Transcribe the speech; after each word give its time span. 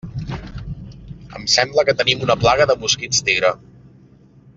Em 1.39 1.43
sembla 1.55 1.85
que 1.89 1.95
tenim 1.99 2.23
una 2.29 2.37
plaga 2.45 2.67
de 2.73 2.77
mosquits 2.85 3.21
tigre. 3.29 3.53